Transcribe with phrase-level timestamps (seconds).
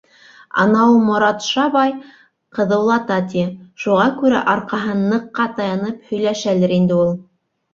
[0.61, 1.93] Анау Моратша бай
[2.59, 3.45] ҡыҙыулата, ти,
[3.83, 7.15] шуға күрә арҡаһын ныҡҡа таянып һөйләшәлер инде ул.